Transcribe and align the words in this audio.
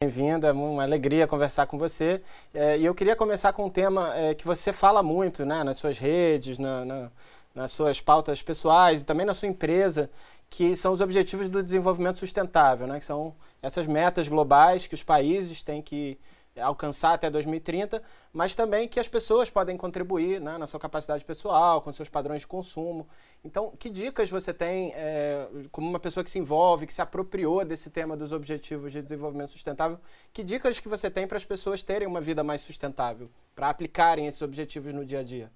Bem-vinda, 0.00 0.46
é 0.46 0.52
uma 0.52 0.84
alegria 0.84 1.26
conversar 1.26 1.66
com 1.66 1.76
você. 1.76 2.22
É, 2.54 2.78
e 2.78 2.84
eu 2.84 2.94
queria 2.94 3.16
começar 3.16 3.52
com 3.52 3.64
um 3.64 3.68
tema 3.68 4.14
é, 4.14 4.32
que 4.32 4.46
você 4.46 4.72
fala 4.72 5.02
muito 5.02 5.44
né, 5.44 5.64
nas 5.64 5.76
suas 5.76 5.98
redes, 5.98 6.56
na, 6.56 6.84
na, 6.84 7.10
nas 7.52 7.72
suas 7.72 8.00
pautas 8.00 8.40
pessoais 8.40 9.02
e 9.02 9.04
também 9.04 9.26
na 9.26 9.34
sua 9.34 9.48
empresa, 9.48 10.08
que 10.48 10.76
são 10.76 10.92
os 10.92 11.00
objetivos 11.00 11.48
do 11.48 11.64
desenvolvimento 11.64 12.16
sustentável, 12.16 12.86
né, 12.86 13.00
que 13.00 13.04
são 13.04 13.34
essas 13.60 13.88
metas 13.88 14.28
globais 14.28 14.86
que 14.86 14.94
os 14.94 15.02
países 15.02 15.64
têm 15.64 15.82
que 15.82 16.16
alcançar 16.60 17.14
até 17.14 17.30
2030, 17.30 18.02
mas 18.32 18.54
também 18.54 18.88
que 18.88 18.98
as 19.00 19.08
pessoas 19.08 19.50
podem 19.50 19.76
contribuir 19.76 20.40
né, 20.40 20.58
na 20.58 20.66
sua 20.66 20.80
capacidade 20.80 21.24
pessoal, 21.24 21.82
com 21.82 21.92
seus 21.92 22.08
padrões 22.08 22.42
de 22.42 22.46
consumo. 22.46 23.08
Então, 23.44 23.72
que 23.78 23.88
dicas 23.88 24.30
você 24.30 24.52
tem, 24.52 24.92
é, 24.94 25.48
como 25.70 25.88
uma 25.88 26.00
pessoa 26.00 26.24
que 26.24 26.30
se 26.30 26.38
envolve, 26.38 26.86
que 26.86 26.94
se 26.94 27.02
apropriou 27.02 27.64
desse 27.64 27.90
tema 27.90 28.16
dos 28.16 28.32
Objetivos 28.32 28.92
de 28.92 29.02
Desenvolvimento 29.02 29.50
Sustentável, 29.50 29.98
que 30.32 30.42
dicas 30.42 30.80
que 30.80 30.88
você 30.88 31.10
tem 31.10 31.26
para 31.26 31.36
as 31.36 31.44
pessoas 31.44 31.82
terem 31.82 32.06
uma 32.06 32.20
vida 32.20 32.42
mais 32.42 32.60
sustentável, 32.60 33.30
para 33.54 33.70
aplicarem 33.70 34.26
esses 34.26 34.42
objetivos 34.42 34.92
no 34.92 35.04
dia 35.04 35.20
a 35.20 35.22
dia? 35.22 35.50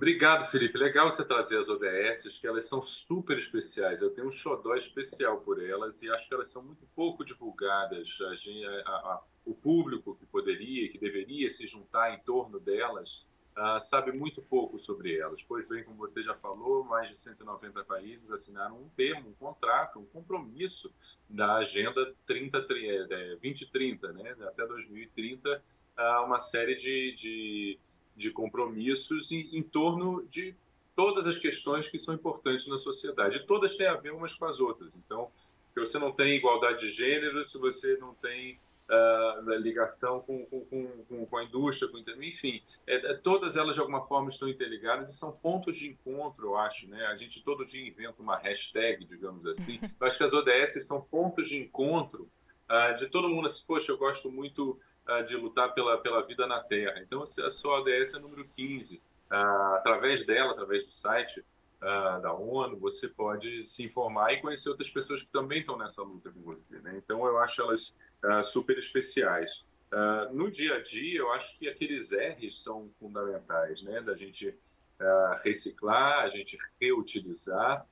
Obrigado, 0.00 0.50
Felipe. 0.50 0.78
Legal 0.78 1.10
você 1.10 1.22
trazer 1.22 1.58
as 1.58 1.68
ODS, 1.68 2.38
que 2.38 2.46
elas 2.46 2.64
são 2.64 2.80
super 2.80 3.36
especiais. 3.36 4.00
Eu 4.00 4.08
tenho 4.08 4.28
um 4.28 4.30
xodó 4.30 4.74
especial 4.74 5.42
por 5.42 5.62
elas 5.62 6.00
e 6.00 6.10
acho 6.10 6.26
que 6.26 6.32
elas 6.32 6.48
são 6.48 6.62
muito 6.62 6.86
pouco 6.96 7.22
divulgadas. 7.22 8.16
A, 8.22 8.90
a, 8.90 8.94
a, 8.94 9.22
o 9.44 9.54
público 9.54 10.14
que 10.14 10.24
poderia, 10.24 10.88
que 10.88 10.96
deveria 10.96 11.50
se 11.50 11.66
juntar 11.66 12.14
em 12.14 12.18
torno 12.20 12.58
delas, 12.58 13.26
uh, 13.58 13.78
sabe 13.78 14.10
muito 14.10 14.40
pouco 14.40 14.78
sobre 14.78 15.18
elas. 15.18 15.42
Pois 15.42 15.68
bem, 15.68 15.84
como 15.84 15.98
você 15.98 16.22
já 16.22 16.34
falou, 16.34 16.82
mais 16.82 17.10
de 17.10 17.18
190 17.18 17.84
países 17.84 18.30
assinaram 18.30 18.80
um 18.80 18.88
termo, 18.88 19.28
um 19.28 19.34
contrato, 19.34 19.98
um 19.98 20.06
compromisso 20.06 20.90
da 21.28 21.56
Agenda 21.56 22.14
30, 22.24 22.58
2030, 22.62 24.12
né? 24.14 24.34
até 24.48 24.66
2030, 24.66 25.62
uh, 25.98 26.24
uma 26.24 26.38
série 26.38 26.74
de, 26.74 27.12
de 27.12 27.78
de 28.16 28.30
compromissos 28.30 29.30
em, 29.30 29.48
em 29.56 29.62
torno 29.62 30.26
de 30.28 30.54
todas 30.94 31.26
as 31.26 31.38
questões 31.38 31.88
que 31.88 31.98
são 31.98 32.14
importantes 32.14 32.66
na 32.66 32.76
sociedade. 32.76 33.46
Todas 33.46 33.74
têm 33.76 33.86
a 33.86 33.94
ver 33.94 34.12
umas 34.12 34.34
com 34.34 34.44
as 34.44 34.60
outras. 34.60 34.94
Então, 34.94 35.30
se 35.72 35.80
você 35.80 35.98
não 35.98 36.12
tem 36.12 36.36
igualdade 36.36 36.80
de 36.80 36.90
gênero, 36.90 37.42
se 37.42 37.56
você 37.56 37.96
não 37.96 38.14
tem 38.14 38.58
uh, 38.90 39.50
ligação 39.54 40.20
com, 40.20 40.44
com, 40.46 40.64
com, 41.08 41.26
com, 41.26 41.36
a 41.36 41.44
indústria, 41.44 41.90
com 41.90 41.98
enfim, 42.22 42.60
é, 42.86 42.96
é, 42.96 43.14
todas 43.14 43.56
elas 43.56 43.76
de 43.76 43.80
alguma 43.80 44.04
forma 44.04 44.28
estão 44.28 44.48
interligadas 44.48 45.08
e 45.08 45.16
são 45.16 45.32
pontos 45.32 45.76
de 45.76 45.88
encontro, 45.88 46.48
eu 46.48 46.56
acho. 46.56 46.88
Né? 46.88 47.06
A 47.06 47.16
gente 47.16 47.42
todo 47.42 47.64
dia 47.64 47.86
inventa 47.86 48.20
uma 48.20 48.36
hashtag, 48.36 49.04
digamos 49.04 49.46
assim. 49.46 49.80
Eu 50.00 50.06
acho 50.06 50.18
que 50.18 50.24
as 50.24 50.32
ODS 50.32 50.84
são 50.86 51.00
pontos 51.00 51.48
de 51.48 51.58
encontro 51.58 52.28
uh, 52.70 52.94
de 52.94 53.08
todo 53.08 53.28
mundo. 53.28 53.48
Assim, 53.48 53.64
Poxa, 53.66 53.92
eu 53.92 53.98
gosto 53.98 54.30
muito 54.30 54.78
de 55.26 55.36
lutar 55.36 55.74
pela, 55.74 55.98
pela 55.98 56.24
vida 56.24 56.46
na 56.46 56.60
Terra. 56.62 57.00
Então, 57.00 57.22
a 57.22 57.50
sua 57.50 57.80
ODS 57.80 58.14
é 58.14 58.20
número 58.20 58.44
15. 58.44 59.02
Ah, 59.28 59.74
através 59.78 60.24
dela, 60.24 60.52
através 60.52 60.86
do 60.86 60.92
site 60.92 61.44
da 62.22 62.32
ONU, 62.32 62.78
você 62.78 63.08
pode 63.08 63.64
se 63.64 63.82
informar 63.82 64.32
e 64.34 64.40
conhecer 64.40 64.68
outras 64.68 64.88
pessoas 64.88 65.20
que 65.20 65.28
também 65.32 65.60
estão 65.60 65.76
nessa 65.76 66.00
luta 66.02 66.30
com 66.30 66.40
você. 66.42 66.78
Né? 66.78 66.94
Então, 66.96 67.26
eu 67.26 67.38
acho 67.38 67.60
elas 67.60 67.96
super 68.44 68.78
especiais. 68.78 69.66
no 70.30 70.48
dia 70.48 70.76
a 70.76 70.80
dia, 70.80 71.18
eu 71.18 71.32
acho 71.32 71.58
que 71.58 71.68
aqueles 71.68 72.12
R's 72.12 72.62
são 72.62 72.88
fundamentais, 73.00 73.82
né? 73.82 74.00
da 74.00 74.14
gente 74.14 74.56
reciclar, 75.42 76.20
a 76.20 76.28
gente 76.28 76.56
reutilizar, 76.80 77.84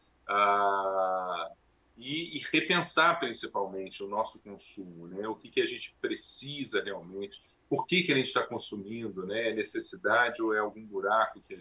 e, 1.99 2.37
e, 2.37 2.47
repensar 2.53 3.19
principalmente 3.19 4.05
o 4.05 4.09
nosso 4.09 4.41
consumo, 4.43 5.09
né? 5.09 5.27
O 5.27 5.35
que, 5.35 5.49
que 5.49 5.61
a 5.61 5.67
gente 5.67 5.97
precisa 6.01 6.81
realmente, 6.81 7.43
por 7.69 7.87
que, 7.87 8.03
que 8.03 8.13
a 8.13 8.15
gente 8.15 8.29
está 8.29 8.47
consumindo, 8.47 9.27
né? 9.27 9.51
É 9.51 9.53
necessidade 9.53 10.41
ou 10.41 10.55
é 10.55 10.61
algum 10.61 10.85
buraco 10.87 11.43
que 11.47 11.61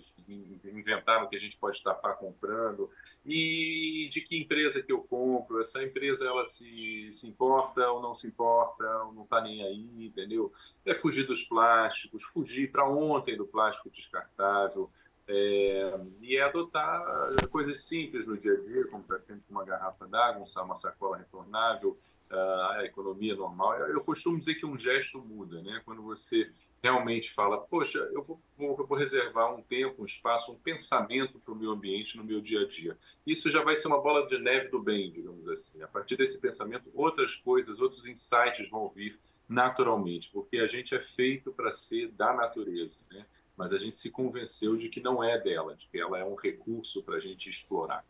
inventaram 0.64 1.28
que 1.28 1.36
a 1.36 1.40
gente 1.40 1.58
pode 1.58 1.82
tapar 1.82 2.18
comprando? 2.18 2.90
E 3.26 4.08
de 4.12 4.22
que 4.22 4.38
empresa 4.38 4.82
que 4.82 4.92
eu 4.92 5.02
compro? 5.02 5.60
Essa 5.60 5.84
empresa 5.84 6.24
ela 6.24 6.46
se, 6.46 7.10
se 7.12 7.28
importa 7.28 7.90
ou 7.90 8.00
não 8.00 8.14
se 8.14 8.28
importa, 8.28 8.86
ou 9.06 9.14
não 9.14 9.24
está 9.24 9.42
nem 9.42 9.64
aí, 9.64 10.06
entendeu? 10.06 10.54
É 10.86 10.94
fugir 10.94 11.26
dos 11.26 11.42
plásticos, 11.44 12.24
fugir 12.24 12.72
para 12.72 12.88
ontem 12.88 13.36
do 13.36 13.48
plástico 13.48 13.90
descartável. 13.90 14.90
É, 15.30 16.00
e 16.22 16.38
é 16.38 16.42
adotar 16.42 17.04
coisas 17.50 17.82
simples 17.82 18.26
no 18.26 18.38
dia 18.38 18.54
a 18.54 18.62
dia, 18.62 18.88
como 18.88 19.04
por 19.04 19.18
exemplo 19.18 19.44
uma 19.50 19.66
garrafa 19.66 20.08
d'água, 20.08 20.44
uma 20.64 20.76
sacola 20.76 21.18
retornável, 21.18 21.98
a 22.30 22.84
economia 22.86 23.36
normal. 23.36 23.78
Eu 23.78 24.02
costumo 24.02 24.40
dizer 24.40 24.56
que 24.56 24.66
um 24.66 24.78
gesto 24.78 25.20
muda, 25.20 25.62
né? 25.62 25.82
Quando 25.86 26.02
você 26.02 26.52
realmente 26.82 27.34
fala, 27.34 27.58
poxa, 27.58 27.98
eu 28.14 28.24
vou, 28.24 28.40
vou, 28.58 28.76
vou 28.76 28.98
reservar 28.98 29.54
um 29.54 29.62
tempo, 29.62 30.02
um 30.02 30.06
espaço, 30.06 30.52
um 30.52 30.56
pensamento 30.56 31.40
para 31.40 31.54
o 31.54 31.58
meu 31.58 31.72
ambiente 31.72 32.18
no 32.18 32.24
meu 32.24 32.40
dia 32.40 32.62
a 32.62 32.68
dia. 32.68 32.98
Isso 33.26 33.50
já 33.50 33.64
vai 33.64 33.76
ser 33.76 33.88
uma 33.88 34.02
bola 34.02 34.28
de 34.28 34.38
neve 34.38 34.70
do 34.70 34.82
bem, 34.82 35.12
digamos 35.12 35.48
assim. 35.50 35.82
A 35.82 35.88
partir 35.88 36.16
desse 36.16 36.40
pensamento, 36.40 36.90
outras 36.94 37.36
coisas, 37.36 37.80
outros 37.80 38.06
insights 38.06 38.70
vão 38.70 38.90
vir 38.90 39.20
naturalmente, 39.50 40.30
porque 40.32 40.58
a 40.58 40.68
gente 40.68 40.94
é 40.94 41.00
feito 41.00 41.52
para 41.52 41.72
ser 41.72 42.10
da 42.10 42.34
natureza, 42.34 43.02
né? 43.10 43.26
Mas 43.58 43.74
a 43.74 43.78
gente 43.78 43.98
se 43.98 44.12
convenceu 44.12 44.78
de 44.78 44.88
que 44.88 45.02
não 45.02 45.24
é 45.24 45.40
dela, 45.40 45.76
de 45.76 45.88
que 45.88 46.00
ela 46.00 46.20
é 46.20 46.24
um 46.24 46.36
recurso 46.36 47.02
para 47.02 47.16
a 47.16 47.20
gente 47.20 47.50
explorar. 47.50 48.06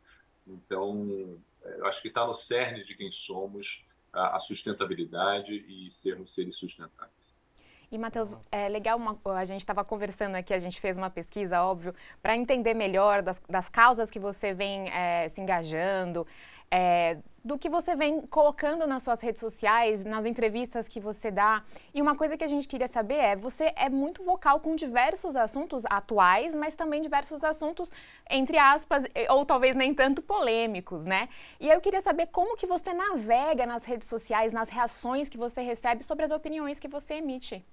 Então, 0.46 1.40
é, 1.63 1.80
eu 1.80 1.85
acho 1.88 2.02
que 2.02 2.09
está 2.09 2.28
no 2.28 2.34
cerne 2.34 2.84
de 2.84 2.94
quem 2.94 3.12
somos 3.12 3.85
a, 4.12 4.40
sustentabilidade 4.40 5.53
e 5.68 5.90
sermos 5.90 6.34
seres 6.34 6.56
sustentáveis. 6.56 7.16
E, 7.90 7.97
Matheus, 7.97 8.35
é 8.52 8.68
legal, 8.68 8.97
uma, 8.97 9.18
a 9.38 9.46
gente 9.46 9.62
estava 9.62 9.85
conversando 9.85 10.35
aqui, 10.35 10.53
a 10.53 10.59
gente 10.59 10.81
fez 10.81 10.97
uma 10.97 11.09
pesquisa, 11.09 11.64
óbvio, 11.64 11.96
para 12.22 12.35
entender 12.35 12.74
melhor 12.74 13.22
das, 13.22 13.41
das, 13.47 13.69
causas 13.69 14.12
que 14.12 14.19
você 14.19 14.53
vem 14.53 14.90
é, 14.90 15.29
se 15.29 15.40
engajando, 15.40 16.28
é, 16.69 17.17
do 17.47 17.57
que 17.57 17.69
você 17.69 17.95
vem 17.95 18.22
colocando 18.28 18.85
nas 18.85 19.03
suas 19.03 19.22
redes 19.22 19.39
sociais, 19.39 20.03
nas 20.03 20.25
entrevistas 20.25 20.88
que 20.88 21.00
você 21.00 21.31
dá. 21.31 21.63
E 21.94 22.01
uma 22.01 22.16
coisa 22.16 22.35
que 22.35 22.44
a 22.44 22.47
gente 22.47 22.67
queria 22.67 22.89
saber 22.89 23.16
é, 23.16 23.35
você 23.35 23.73
é 23.78 23.88
muito 23.88 24.22
vocal 24.22 24.59
com 24.59 24.75
diversos 24.75 25.35
assuntos 25.35 25.83
atuais, 25.85 26.53
mas 26.53 26.75
também 26.75 27.01
diversos 27.01 27.44
assuntos, 27.45 27.89
entre 28.29 28.57
aspas, 28.57 29.05
ou 29.29 29.45
talvez 29.45 29.75
nem 29.75 29.94
tanto 29.94 30.22
polêmicos, 30.22 31.05
né? 31.05 31.29
E 31.59 31.69
eu 31.69 31.79
queria 31.79 32.01
saber 32.01 32.28
como 32.28 32.57
que 32.57 32.67
você 32.67 32.94
navega 32.94 33.66
nas 33.66 33.85
redes 33.85 34.09
sociais, 34.09 34.51
nas 34.51 34.69
reações 34.69 35.29
que 35.29 35.38
você 35.38 35.61
recebe 35.61 36.03
sobre 36.03 36.25
as 36.25 36.31
opiniões 36.31 36.79
que 36.81 36.88
você 36.89 37.16
emite. 37.16 37.63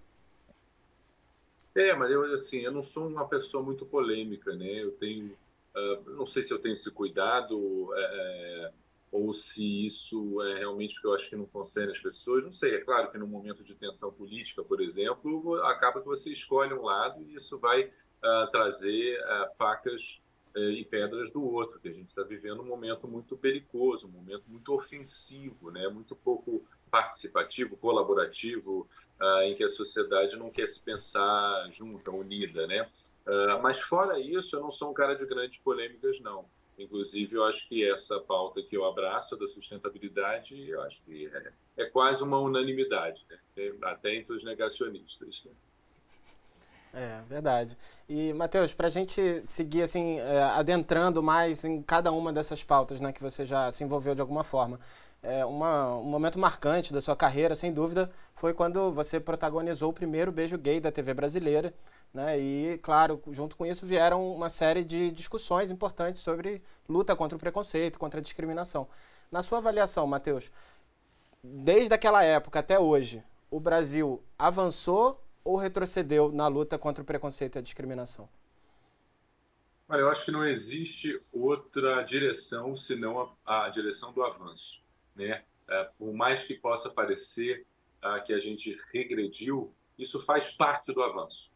É, 1.74 1.92
mas 1.94 2.08
eu, 2.12 2.22
assim, 2.32 2.60
eu 2.60 2.70
não 2.70 2.82
sou 2.82 3.08
uma 3.08 3.26
pessoa 3.26 3.60
muito 3.60 3.84
polêmica, 3.84 4.54
né? 4.54 4.84
Eu 4.84 4.92
tenho, 4.92 5.36
uh, 5.74 6.10
não 6.10 6.24
sei 6.24 6.40
se 6.40 6.52
eu 6.52 6.58
tenho 6.60 6.74
esse 6.74 6.88
cuidado, 6.92 7.92
é, 7.96 8.72
ou 9.14 9.32
se 9.32 9.86
isso 9.86 10.42
é 10.42 10.58
realmente 10.58 10.94
porque 10.94 11.06
eu 11.06 11.14
acho 11.14 11.30
que 11.30 11.36
não 11.36 11.46
concerne 11.46 11.92
as 11.92 12.00
pessoas, 12.00 12.42
não 12.42 12.50
sei. 12.50 12.74
É 12.74 12.80
claro 12.80 13.12
que 13.12 13.16
no 13.16 13.28
momento 13.28 13.62
de 13.62 13.72
tensão 13.76 14.12
política, 14.12 14.64
por 14.64 14.80
exemplo, 14.80 15.54
acaba 15.66 16.00
que 16.00 16.06
você 16.06 16.32
escolhe 16.32 16.74
um 16.74 16.82
lado 16.82 17.22
e 17.22 17.36
isso 17.36 17.56
vai 17.60 17.84
uh, 17.84 18.50
trazer 18.50 19.20
uh, 19.20 19.54
facas 19.56 20.20
uh, 20.56 20.58
e 20.58 20.84
pedras 20.84 21.30
do 21.30 21.44
outro, 21.44 21.78
que 21.78 21.86
a 21.86 21.92
gente 21.92 22.08
está 22.08 22.24
vivendo 22.24 22.62
um 22.62 22.66
momento 22.66 23.06
muito 23.06 23.36
perigoso, 23.36 24.08
um 24.08 24.10
momento 24.10 24.46
muito 24.48 24.74
ofensivo, 24.74 25.70
né? 25.70 25.86
muito 25.86 26.16
pouco 26.16 26.66
participativo, 26.90 27.76
colaborativo, 27.76 28.88
em 29.44 29.54
que 29.54 29.62
a 29.62 29.68
sociedade 29.68 30.36
não 30.36 30.50
quer 30.50 30.68
se 30.68 30.80
pensar 30.80 31.68
junta, 31.70 32.10
unida. 32.10 32.66
Né? 32.66 32.88
mas 33.62 33.78
fora 33.80 34.18
isso, 34.18 34.54
eu 34.54 34.60
não 34.60 34.70
sou 34.70 34.90
um 34.90 34.94
cara 34.94 35.14
de 35.14 35.24
grandes 35.24 35.58
polêmicas, 35.58 36.20
não. 36.20 36.46
Inclusive, 36.78 37.36
eu 37.36 37.44
acho 37.44 37.68
que 37.68 37.88
essa 37.88 38.18
pauta 38.20 38.62
que 38.62 38.76
eu 38.76 38.84
abraço, 38.84 39.36
da 39.36 39.46
sustentabilidade, 39.46 40.68
eu 40.68 40.80
acho 40.82 41.02
que 41.04 41.26
é, 41.26 41.52
é 41.76 41.84
quase 41.86 42.22
uma 42.22 42.38
unanimidade, 42.38 43.24
né? 43.30 43.38
até 43.82 44.14
entre 44.14 44.32
os 44.32 44.42
negacionistas. 44.42 45.44
Né? 45.44 45.52
É, 46.94 47.22
verdade. 47.28 47.76
E, 48.08 48.32
Matheus, 48.32 48.72
para 48.72 48.86
a 48.86 48.90
gente 48.90 49.42
seguir 49.46 49.82
assim, 49.82 50.18
é, 50.20 50.42
adentrando 50.42 51.22
mais 51.22 51.64
em 51.64 51.82
cada 51.82 52.12
uma 52.12 52.32
dessas 52.32 52.62
pautas 52.62 53.00
né, 53.00 53.12
que 53.12 53.22
você 53.22 53.44
já 53.44 53.70
se 53.72 53.82
envolveu 53.82 54.14
de 54.14 54.20
alguma 54.20 54.44
forma, 54.44 54.78
é, 55.20 55.44
uma, 55.44 55.96
um 55.96 56.04
momento 56.04 56.38
marcante 56.38 56.92
da 56.92 57.00
sua 57.00 57.16
carreira, 57.16 57.54
sem 57.54 57.72
dúvida, 57.72 58.10
foi 58.34 58.52
quando 58.52 58.92
você 58.92 59.18
protagonizou 59.18 59.90
o 59.90 59.92
primeiro 59.92 60.30
beijo 60.30 60.58
gay 60.58 60.78
da 60.78 60.92
TV 60.92 61.14
brasileira, 61.14 61.74
né? 62.14 62.38
E, 62.38 62.78
claro, 62.78 63.20
junto 63.32 63.56
com 63.56 63.66
isso 63.66 63.84
vieram 63.84 64.32
uma 64.32 64.48
série 64.48 64.84
de 64.84 65.10
discussões 65.10 65.70
importantes 65.70 66.22
sobre 66.22 66.62
luta 66.88 67.14
contra 67.16 67.36
o 67.36 67.38
preconceito, 67.38 67.98
contra 67.98 68.20
a 68.20 68.22
discriminação. 68.22 68.88
Na 69.30 69.42
sua 69.42 69.58
avaliação, 69.58 70.06
Matheus, 70.06 70.50
desde 71.42 71.92
aquela 71.92 72.22
época 72.22 72.60
até 72.60 72.78
hoje, 72.78 73.22
o 73.50 73.58
Brasil 73.58 74.22
avançou 74.38 75.20
ou 75.42 75.56
retrocedeu 75.56 76.32
na 76.32 76.46
luta 76.46 76.78
contra 76.78 77.02
o 77.02 77.06
preconceito 77.06 77.56
e 77.56 77.58
a 77.58 77.62
discriminação? 77.62 78.28
Olha, 79.88 80.00
eu 80.00 80.08
acho 80.08 80.24
que 80.24 80.30
não 80.30 80.46
existe 80.46 81.20
outra 81.30 82.02
direção 82.02 82.74
senão 82.74 83.34
a, 83.44 83.66
a 83.66 83.68
direção 83.68 84.12
do 84.12 84.22
avanço. 84.22 84.82
Né? 85.14 85.42
é, 85.68 85.88
por 85.98 86.12
mais 86.12 86.44
que 86.44 86.54
possa 86.54 86.90
parecer 86.90 87.66
ah, 88.02 88.20
que 88.20 88.32
a 88.32 88.38
gente 88.38 88.74
regrediu, 88.92 89.72
isso 89.98 90.20
faz 90.22 90.52
parte 90.54 90.92
do 90.92 91.02
avanço. 91.02 91.50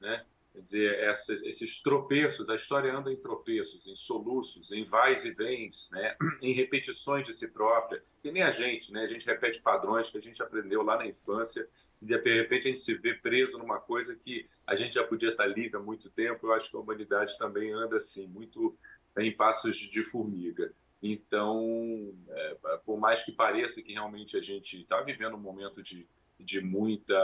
Né? 0.00 0.24
Quer 0.52 0.60
dizer, 0.60 1.16
esses 1.44 1.80
tropeços, 1.80 2.48
a 2.48 2.56
história 2.56 2.92
anda 2.92 3.12
em 3.12 3.16
tropeços, 3.16 3.86
em 3.86 3.94
soluços, 3.94 4.72
em 4.72 4.84
vais 4.84 5.24
e 5.24 5.30
vens, 5.30 5.90
né? 5.92 6.16
em 6.42 6.52
repetições 6.52 7.26
de 7.26 7.32
si 7.32 7.52
própria, 7.52 8.02
que 8.20 8.32
nem 8.32 8.42
a 8.42 8.50
gente, 8.50 8.92
né? 8.92 9.02
a 9.02 9.06
gente 9.06 9.26
repete 9.26 9.60
padrões 9.60 10.10
que 10.10 10.18
a 10.18 10.20
gente 10.20 10.42
aprendeu 10.42 10.82
lá 10.82 10.96
na 10.96 11.06
infância 11.06 11.68
e 12.02 12.06
de 12.06 12.16
repente 12.16 12.66
a 12.66 12.70
gente 12.70 12.80
se 12.80 12.94
vê 12.94 13.14
preso 13.14 13.58
numa 13.58 13.78
coisa 13.78 14.16
que 14.16 14.46
a 14.66 14.74
gente 14.74 14.94
já 14.94 15.04
podia 15.04 15.30
estar 15.30 15.46
livre 15.46 15.76
há 15.76 15.80
muito 15.80 16.10
tempo. 16.10 16.46
Eu 16.46 16.52
acho 16.52 16.70
que 16.70 16.76
a 16.76 16.80
humanidade 16.80 17.38
também 17.38 17.72
anda 17.72 17.96
assim, 17.96 18.26
muito 18.26 18.76
em 19.16 19.32
passos 19.32 19.76
de 19.76 20.02
formiga. 20.02 20.72
Então, 21.02 22.12
é, 22.28 22.56
por 22.84 22.98
mais 22.98 23.22
que 23.22 23.32
pareça 23.32 23.82
que 23.82 23.92
realmente 23.92 24.36
a 24.36 24.40
gente 24.40 24.80
está 24.80 25.00
vivendo 25.00 25.36
um 25.36 25.40
momento 25.40 25.82
de, 25.82 26.08
de 26.38 26.60
muita, 26.60 27.16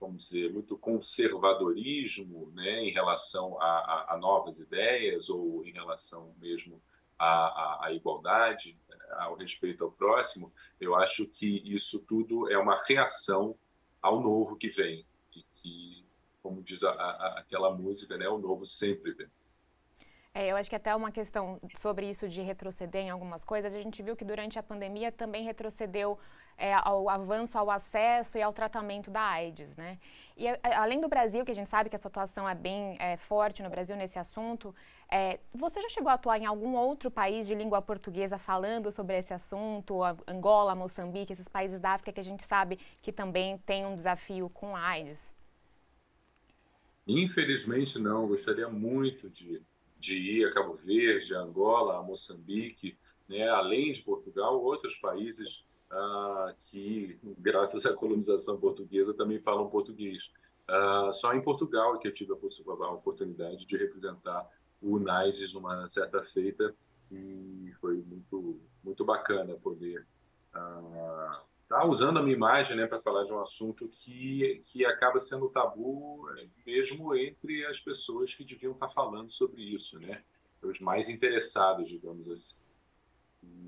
vamos 0.00 0.24
dizer, 0.24 0.52
muito 0.52 0.76
conservadorismo 0.78 2.50
né, 2.54 2.84
em 2.84 2.90
relação 2.90 3.60
a, 3.60 3.66
a, 3.66 4.14
a 4.14 4.16
novas 4.16 4.58
ideias 4.58 5.28
ou 5.28 5.64
em 5.64 5.72
relação 5.72 6.34
mesmo 6.40 6.80
à, 7.18 7.86
à 7.86 7.92
igualdade, 7.92 8.78
né, 8.88 8.96
ao 9.18 9.34
respeito 9.36 9.84
ao 9.84 9.92
próximo, 9.92 10.52
eu 10.80 10.94
acho 10.94 11.26
que 11.26 11.62
isso 11.64 12.00
tudo 12.00 12.50
é 12.50 12.58
uma 12.58 12.82
reação 12.86 13.56
ao 14.00 14.20
novo 14.20 14.56
que 14.56 14.68
vem 14.68 15.04
e 15.34 15.42
que, 15.52 16.04
como 16.42 16.62
diz 16.62 16.82
a, 16.82 16.90
a, 16.90 17.38
aquela 17.38 17.74
música, 17.74 18.16
né, 18.16 18.28
o 18.28 18.38
novo 18.38 18.64
sempre 18.64 19.12
vem. 19.12 19.28
É, 20.32 20.52
eu 20.52 20.56
acho 20.56 20.68
que 20.68 20.76
até 20.76 20.94
uma 20.94 21.10
questão 21.10 21.58
sobre 21.78 22.10
isso 22.10 22.28
de 22.28 22.42
retroceder 22.42 23.02
em 23.02 23.10
algumas 23.10 23.42
coisas, 23.42 23.74
a 23.74 23.80
gente 23.80 24.02
viu 24.02 24.14
que 24.14 24.24
durante 24.24 24.58
a 24.58 24.62
pandemia 24.62 25.10
também 25.10 25.44
retrocedeu 25.44 26.18
é, 26.58 26.72
ao 26.74 27.08
avanço 27.08 27.58
ao 27.58 27.70
acesso 27.70 28.38
e 28.38 28.42
ao 28.42 28.52
tratamento 28.52 29.10
da 29.10 29.20
AIDS, 29.20 29.74
né? 29.76 29.98
E 30.36 30.46
é, 30.46 30.58
além 30.74 31.00
do 31.00 31.08
Brasil, 31.08 31.44
que 31.44 31.50
a 31.50 31.54
gente 31.54 31.68
sabe 31.68 31.88
que 31.88 31.96
a 31.96 31.98
situação 31.98 32.48
é 32.48 32.54
bem 32.54 32.96
é, 32.98 33.16
forte 33.16 33.62
no 33.62 33.70
Brasil 33.70 33.96
nesse 33.96 34.18
assunto, 34.18 34.74
é, 35.10 35.38
você 35.54 35.80
já 35.80 35.88
chegou 35.88 36.10
a 36.10 36.14
atuar 36.14 36.38
em 36.38 36.46
algum 36.46 36.74
outro 36.74 37.10
país 37.10 37.46
de 37.46 37.54
língua 37.54 37.80
portuguesa 37.80 38.38
falando 38.38 38.90
sobre 38.90 39.16
esse 39.16 39.32
assunto? 39.32 40.00
Angola, 40.26 40.74
Moçambique, 40.74 41.32
esses 41.32 41.48
países 41.48 41.80
da 41.80 41.90
África 41.90 42.12
que 42.12 42.20
a 42.20 42.24
gente 42.24 42.42
sabe 42.44 42.78
que 43.00 43.12
também 43.12 43.58
tem 43.58 43.86
um 43.86 43.94
desafio 43.94 44.48
com 44.50 44.76
AIDS? 44.76 45.34
Infelizmente 47.06 47.98
não, 47.98 48.26
gostaria 48.26 48.68
muito 48.68 49.30
de 49.30 49.62
de 49.98 50.16
ir 50.16 50.46
a 50.46 50.52
Cabo 50.52 50.74
Verde, 50.74 51.34
a 51.34 51.40
Angola, 51.40 51.98
a 51.98 52.02
Moçambique, 52.02 52.96
né, 53.28 53.48
além 53.48 53.92
de 53.92 54.02
Portugal, 54.02 54.62
outros 54.62 54.96
países 54.96 55.64
ah, 55.90 56.54
que, 56.58 57.18
graças 57.38 57.84
à 57.86 57.94
colonização 57.94 58.58
portuguesa, 58.58 59.14
também 59.14 59.38
falam 59.40 59.68
português. 59.68 60.32
Ah, 60.68 61.10
só 61.12 61.32
em 61.34 61.42
Portugal 61.42 61.94
é 61.94 61.98
que 61.98 62.08
eu 62.08 62.12
tive 62.12 62.32
a 62.32 62.90
oportunidade 62.90 63.66
de 63.66 63.76
representar 63.76 64.48
o 64.82 64.96
UNAIDS 64.96 65.52
numa 65.54 65.86
certa 65.88 66.22
feita 66.22 66.74
e 67.10 67.72
foi 67.80 68.02
muito, 68.02 68.60
muito 68.82 69.04
bacana 69.04 69.54
poder 69.54 70.06
ah, 70.52 71.42
tá 71.68 71.84
usando 71.84 72.18
a 72.18 72.22
minha 72.22 72.36
imagem 72.36 72.76
né, 72.76 72.86
para 72.86 73.00
falar 73.00 73.24
de 73.24 73.32
um 73.32 73.40
assunto 73.40 73.88
que, 73.88 74.62
que 74.64 74.84
acaba 74.84 75.18
sendo 75.18 75.48
tabu 75.48 76.28
é, 76.38 76.46
mesmo 76.64 77.14
entre 77.14 77.66
as 77.66 77.80
pessoas 77.80 78.34
que 78.34 78.44
deviam 78.44 78.72
estar 78.72 78.86
tá 78.86 78.92
falando 78.92 79.30
sobre 79.30 79.62
isso, 79.62 79.98
né? 79.98 80.22
Os 80.62 80.80
mais 80.80 81.08
interessados, 81.08 81.88
digamos 81.88 82.28
assim. 82.28 82.56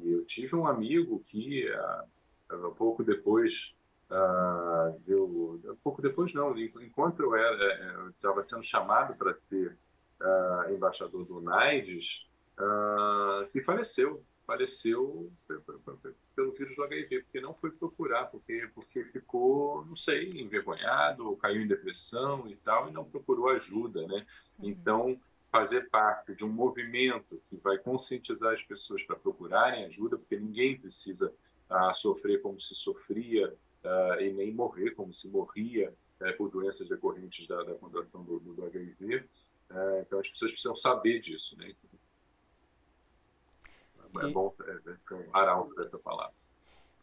E 0.03 0.13
eu 0.13 0.25
tive 0.25 0.57
um 0.57 0.67
amigo 0.67 1.23
que, 1.27 1.69
uh, 2.51 2.71
pouco 2.73 3.03
depois, 3.03 3.75
uh, 4.11 5.01
eu, 5.07 5.79
pouco 5.83 6.01
depois 6.01 6.33
não, 6.35 6.57
enquanto 6.59 7.21
eu 7.21 7.35
era, 7.35 7.65
é, 7.65 7.95
eu 7.97 8.11
estava 8.11 8.47
sendo 8.49 8.63
chamado 8.63 9.15
para 9.15 9.35
ser 9.49 9.77
uh, 10.21 10.73
embaixador 10.73 11.25
do 11.25 11.41
NAIDS, 11.41 12.27
que 13.53 13.61
faleceu 13.61 14.23
faleceu 14.49 15.31
pelo 16.35 16.53
vírus 16.53 16.75
do 16.75 16.83
HIV, 16.83 17.21
porque 17.25 17.39
não 17.39 17.53
foi 17.53 17.71
procurar, 17.71 18.25
porque, 18.31 18.71
porque 18.75 19.05
ficou, 19.05 19.85
não 19.85 19.95
sei, 19.95 20.41
envergonhado, 20.41 21.37
caiu 21.37 21.61
em 21.61 21.67
depressão 21.67 22.49
e 22.49 22.57
tal, 22.57 22.89
e 22.89 22.93
não 22.93 23.05
procurou 23.05 23.51
ajuda, 23.51 24.07
né? 24.07 24.25
Uhum. 24.59 24.71
Então, 24.71 25.21
fazer 25.59 25.89
parte 25.91 26.35
de 26.35 26.45
um 26.45 26.49
movimento 26.49 27.43
que 27.49 27.57
vai 27.57 27.79
conscientizar 27.79 28.55
as 28.55 28.63
pessoas 28.63 29.03
para 29.03 29.17
procurarem 29.17 29.85
ajuda, 29.87 30.17
porque 30.17 30.39
ninguém 30.39 30.79
precisa 30.79 31.35
ah, 31.69 31.93
sofrer 31.93 32.41
como 32.41 32.61
se 32.61 32.75
sofria 32.77 33.53
ah, 33.83 34.17
e 34.21 34.33
nem 34.33 34.53
morrer 34.53 34.93
como 34.93 35.13
se 35.13 35.29
morria 35.29 35.93
eh, 36.21 36.33
por 36.33 36.49
doenças 36.49 36.89
decorrentes 36.89 37.47
da, 37.49 37.63
da 37.65 37.75
contração 37.75 38.23
do, 38.23 38.39
do 38.39 38.65
HIV. 38.67 39.25
Eh, 39.71 40.05
então, 40.07 40.21
as 40.21 40.29
pessoas 40.29 40.53
precisam 40.53 40.77
saber 40.77 41.19
disso, 41.19 41.57
né? 41.59 41.75
é 44.21 44.27
bom 44.29 44.55
é, 44.65 44.91
é, 44.91 45.15
um 45.15 45.37
arauto 45.37 45.75
dessa 45.75 45.99
palavra. 45.99 46.35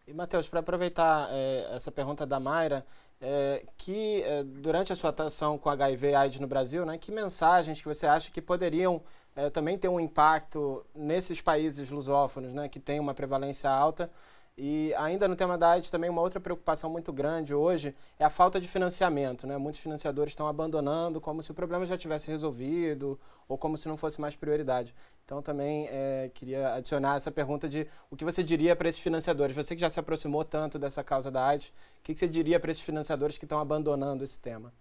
E, 0.08 0.14
Matheus, 0.14 0.48
para 0.48 0.60
aproveitar 0.60 1.30
é, 1.32 1.68
essa 1.76 1.92
pergunta 1.92 2.26
da 2.26 2.40
Mayra, 2.40 2.86
é, 3.20 3.66
que 3.78 4.22
é, 4.22 4.44
durante 4.44 4.94
a 4.94 4.96
sua 4.96 5.10
atuação 5.10 5.58
com 5.58 5.70
HIV 5.70 6.12
e 6.12 6.16
AIDS 6.16 6.40
no 6.40 6.48
Brasil, 6.48 6.86
né, 6.86 6.98
que 6.98 7.12
mensagens 7.12 7.82
que 7.82 7.88
você 7.88 8.06
acha 8.06 8.30
que 8.30 8.42
poderiam 8.42 9.02
é, 9.36 9.50
também 9.50 9.78
ter 9.78 9.88
um 9.88 10.00
impacto 10.00 10.86
nesses 10.94 11.42
países 11.42 11.90
lusófonos, 11.90 12.54
né, 12.54 12.70
que 12.70 12.80
têm 12.80 13.00
uma 13.00 13.14
prevalência 13.14 13.70
alta, 13.70 14.12
e 14.58 14.94
ainda 14.96 15.28
no 15.28 15.36
tema 15.36 15.58
da 15.58 15.72
AIDS, 15.72 15.90
também 15.90 16.10
uma 16.10 16.22
outra 16.22 16.40
preocupação 16.40 16.90
muito 16.90 17.12
grande 17.12 17.54
hoje 17.54 17.94
é 18.18 18.24
a 18.24 18.30
falta 18.30 18.60
de 18.60 18.70
financiamento. 18.70 19.46
Né? 19.46 19.58
Muitos 19.58 19.82
financiadores 19.82 20.32
estão 20.32 20.48
abandonando 20.48 21.20
como 21.20 21.44
se 21.44 21.52
o 21.52 21.54
problema 21.54 21.86
já 21.86 21.98
tivesse 21.98 22.32
resolvido 22.32 23.20
ou 23.50 23.58
como 23.58 23.78
se 23.78 23.90
não 23.90 23.98
fosse 23.98 24.20
mais 24.22 24.34
prioridade. 24.34 24.96
Então, 25.26 25.42
também 25.42 25.88
é, 25.90 26.32
queria 26.34 26.74
adicionar 26.76 27.18
essa 27.18 27.32
pergunta 27.32 27.68
de 27.68 27.86
o 28.10 28.16
que 28.16 28.24
você 28.24 28.42
diria 28.42 28.76
para 28.78 28.88
esses 28.88 29.02
financiadores. 29.02 29.54
Você 29.54 29.76
que 29.76 29.82
já 29.82 29.90
se 29.90 30.00
aproximou 30.00 30.46
tanto 30.46 30.80
dessa 30.80 31.04
causa 31.04 31.30
da 31.30 31.46
AIDS, 31.46 31.68
o 32.00 32.04
que, 32.04 32.14
que 32.14 32.20
você 32.20 32.28
diria 32.28 32.58
para 32.58 32.72
esses 32.72 32.84
financiadores 32.84 33.38
que 33.38 33.44
estão 33.44 33.60
abandonando 33.60 34.24
esse 34.24 34.40
tema? 34.40 34.72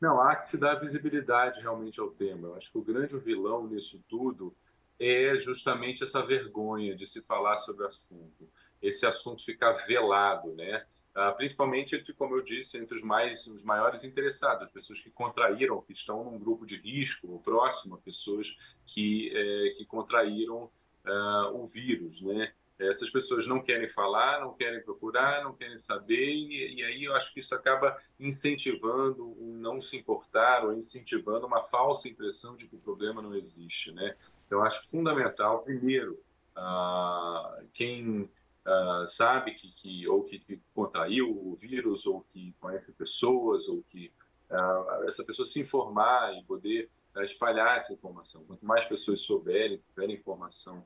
Não, 0.00 0.20
há 0.20 0.36
que 0.36 0.44
se 0.44 0.56
dar 0.58 0.76
visibilidade 0.76 1.60
realmente 1.60 1.98
ao 1.98 2.10
tema. 2.10 2.48
Eu 2.48 2.56
acho 2.56 2.70
que 2.70 2.78
o 2.78 2.82
grande 2.82 3.16
vilão 3.18 3.66
nisso 3.66 4.00
tudo 4.08 4.54
é 5.02 5.38
justamente 5.38 6.02
essa 6.02 6.24
vergonha 6.24 6.94
de 6.94 7.06
se 7.06 7.20
falar 7.22 7.58
sobre 7.58 7.84
o 7.84 7.86
assunto, 7.88 8.48
esse 8.80 9.04
assunto 9.04 9.44
ficar 9.44 9.72
velado, 9.86 10.54
né? 10.54 10.86
Ah, 11.14 11.30
principalmente 11.32 11.94
entre, 11.94 12.14
como 12.14 12.34
eu 12.36 12.42
disse, 12.42 12.78
entre 12.78 12.96
os 12.96 13.02
mais 13.02 13.46
os 13.46 13.62
maiores 13.62 14.02
interessados, 14.02 14.62
as 14.62 14.70
pessoas 14.70 15.00
que 15.00 15.10
contraíram, 15.10 15.82
que 15.82 15.92
estão 15.92 16.24
num 16.24 16.38
grupo 16.38 16.64
de 16.64 16.76
risco, 16.76 17.40
próximo 17.44 17.96
a 17.96 17.98
pessoas 17.98 18.56
que 18.86 19.30
é, 19.34 19.74
que 19.76 19.84
contraíram 19.84 20.70
ah, 21.04 21.50
o 21.52 21.66
vírus, 21.66 22.22
né? 22.22 22.52
Essas 22.78 23.10
pessoas 23.10 23.46
não 23.46 23.62
querem 23.62 23.88
falar, 23.88 24.40
não 24.40 24.54
querem 24.54 24.82
procurar, 24.82 25.44
não 25.44 25.54
querem 25.54 25.78
saber, 25.78 26.32
e, 26.32 26.76
e 26.76 26.82
aí 26.82 27.04
eu 27.04 27.14
acho 27.14 27.32
que 27.32 27.40
isso 27.40 27.54
acaba 27.54 27.96
incentivando 28.18 29.36
um 29.40 29.58
não 29.58 29.80
se 29.80 29.96
importar 29.96 30.64
ou 30.64 30.72
incentivando 30.72 31.46
uma 31.46 31.62
falsa 31.62 32.08
impressão 32.08 32.56
de 32.56 32.66
que 32.66 32.74
o 32.74 32.80
problema 32.80 33.22
não 33.22 33.34
existe, 33.34 33.92
né? 33.92 34.16
Então, 34.52 34.62
acho 34.62 34.86
fundamental, 34.86 35.62
primeiro, 35.62 36.22
uh, 36.54 37.66
quem 37.72 38.28
uh, 38.66 39.06
sabe 39.06 39.52
que, 39.52 39.72
que 39.72 40.06
ou 40.06 40.24
que, 40.24 40.38
que, 40.38 40.60
contraiu 40.74 41.30
o 41.30 41.56
vírus, 41.56 42.04
ou 42.04 42.20
que 42.30 42.54
conhece 42.60 42.92
pessoas, 42.92 43.66
ou 43.66 43.82
que 43.84 44.12
uh, 44.50 45.04
essa 45.04 45.24
pessoa 45.24 45.46
se 45.46 45.58
informar 45.58 46.34
e 46.34 46.44
poder 46.44 46.90
espalhar 47.22 47.78
essa 47.78 47.94
informação. 47.94 48.44
Quanto 48.44 48.66
mais 48.66 48.84
pessoas 48.84 49.20
souberem, 49.20 49.78
tiverem 49.88 50.16
informação 50.16 50.84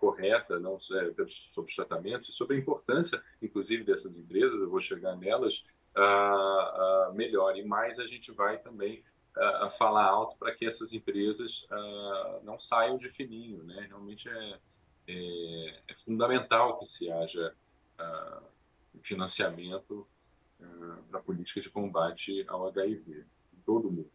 correta 0.00 0.58
não, 0.58 0.76
é, 0.76 0.78
sobre 1.46 1.70
os 1.70 1.76
tratamentos 1.76 2.34
sobre 2.34 2.56
a 2.56 2.58
importância, 2.58 3.22
inclusive, 3.40 3.84
dessas 3.84 4.16
empresas, 4.16 4.58
eu 4.60 4.68
vou 4.68 4.80
chegar 4.80 5.14
nelas, 5.16 5.64
melhor. 7.14 7.54
E 7.56 7.62
mais 7.62 7.98
a 7.98 8.06
gente 8.06 8.32
vai 8.32 8.58
também 8.58 9.02
uh, 9.38 9.70
falar 9.70 10.04
alto 10.04 10.36
para 10.36 10.54
que 10.54 10.66
essas 10.66 10.92
empresas 10.92 11.62
uh, 11.64 12.44
não 12.44 12.58
saiam 12.58 12.96
de 12.96 13.10
fininho. 13.10 13.62
Né? 13.64 13.86
Realmente 13.88 14.28
é, 14.28 14.58
é, 15.06 15.82
é 15.88 15.94
fundamental 15.94 16.78
que 16.78 16.86
se 16.86 17.10
haja 17.10 17.54
uh, 18.00 18.44
financiamento 19.02 20.06
para 21.08 21.20
a 21.20 21.22
política 21.22 21.60
de 21.60 21.70
combate 21.70 22.44
ao 22.48 22.66
HIV 22.66 23.24
em 23.52 23.60
todo 23.60 23.92
mundo. 23.92 24.10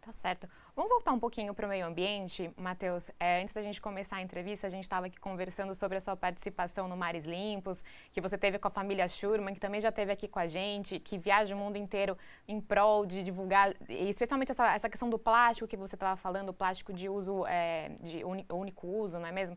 Tá 0.00 0.12
certo. 0.12 0.48
Vamos 0.76 0.90
voltar 0.90 1.12
um 1.12 1.20
pouquinho 1.20 1.54
para 1.54 1.66
o 1.66 1.68
meio 1.68 1.86
ambiente, 1.86 2.50
Matheus. 2.56 3.08
É, 3.20 3.40
antes 3.40 3.54
da 3.54 3.60
gente 3.60 3.80
começar 3.80 4.16
a 4.16 4.22
entrevista, 4.22 4.66
a 4.66 4.70
gente 4.70 4.82
estava 4.82 5.06
aqui 5.06 5.20
conversando 5.20 5.72
sobre 5.72 5.98
a 5.98 6.00
sua 6.00 6.16
participação 6.16 6.88
no 6.88 6.96
Mares 6.96 7.24
Limpos, 7.24 7.84
que 8.12 8.20
você 8.20 8.36
teve 8.36 8.58
com 8.58 8.66
a 8.66 8.70
família 8.72 9.06
Schurman, 9.06 9.54
que 9.54 9.60
também 9.60 9.80
já 9.80 9.90
esteve 9.90 10.10
aqui 10.10 10.26
com 10.26 10.40
a 10.40 10.48
gente, 10.48 10.98
que 10.98 11.16
viaja 11.16 11.54
o 11.54 11.58
mundo 11.58 11.76
inteiro 11.76 12.18
em 12.48 12.60
prol 12.60 13.06
de 13.06 13.22
divulgar, 13.22 13.72
especialmente 13.88 14.50
essa, 14.50 14.74
essa 14.74 14.88
questão 14.88 15.08
do 15.08 15.16
plástico 15.16 15.68
que 15.68 15.76
você 15.76 15.94
estava 15.94 16.16
falando, 16.16 16.48
o 16.48 16.52
plástico 16.52 16.92
de 16.92 17.08
uso, 17.08 17.46
é, 17.46 17.92
de 18.02 18.24
único 18.52 18.88
uso, 18.88 19.16
não 19.20 19.28
é 19.28 19.32
mesmo? 19.32 19.56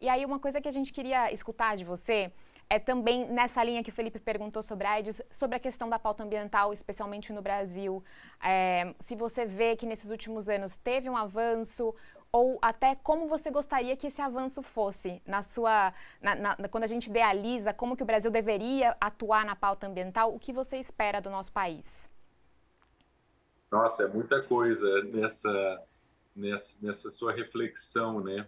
E 0.00 0.08
aí, 0.08 0.24
uma 0.24 0.38
coisa 0.38 0.58
que 0.58 0.68
a 0.68 0.72
gente 0.72 0.90
queria 0.90 1.30
escutar 1.32 1.76
de 1.76 1.84
você 1.84 2.32
é 2.68 2.78
também 2.78 3.28
nessa 3.30 3.62
linha 3.62 3.82
que 3.82 3.90
o 3.90 3.92
Felipe 3.92 4.18
perguntou 4.18 4.62
sobre 4.62 4.86
a 4.86 4.92
AIDS, 4.92 5.22
sobre 5.30 5.56
a 5.56 5.60
questão 5.60 5.88
da 5.88 5.98
pauta 5.98 6.24
ambiental, 6.24 6.72
especialmente 6.72 7.32
no 7.32 7.40
Brasil. 7.40 8.02
É, 8.42 8.94
se 9.00 9.14
você 9.14 9.46
vê 9.46 9.76
que 9.76 9.86
nesses 9.86 10.10
últimos 10.10 10.48
anos 10.48 10.76
teve 10.76 11.08
um 11.08 11.16
avanço, 11.16 11.94
ou 12.32 12.58
até 12.60 12.96
como 12.96 13.28
você 13.28 13.50
gostaria 13.50 13.96
que 13.96 14.08
esse 14.08 14.20
avanço 14.20 14.62
fosse 14.62 15.22
na 15.24 15.42
sua, 15.42 15.94
na, 16.20 16.34
na, 16.34 16.68
quando 16.68 16.84
a 16.84 16.88
gente 16.88 17.08
idealiza 17.08 17.72
como 17.72 17.96
que 17.96 18.02
o 18.02 18.06
Brasil 18.06 18.30
deveria 18.30 18.96
atuar 19.00 19.44
na 19.44 19.54
pauta 19.54 19.86
ambiental, 19.86 20.34
o 20.34 20.38
que 20.38 20.52
você 20.52 20.76
espera 20.76 21.20
do 21.20 21.30
nosso 21.30 21.52
país? 21.52 22.08
Nossa, 23.70 24.04
é 24.04 24.08
muita 24.08 24.42
coisa 24.42 25.04
nessa, 25.04 25.82
nessa, 26.34 26.86
nessa 26.86 27.10
sua 27.10 27.32
reflexão, 27.32 28.20
né? 28.20 28.46